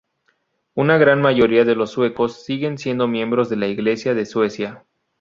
Una 0.73 0.97
gran 0.97 1.21
mayoría 1.21 1.63
de 1.63 1.75
los 1.75 1.91
suecos 1.91 2.43
siguen 2.43 2.79
siendo 2.79 3.07
miembros 3.07 3.49
de 3.49 3.57
la 3.57 3.67
Iglesia 3.67 4.15
de 4.15 4.25
Suecia. 4.25 4.83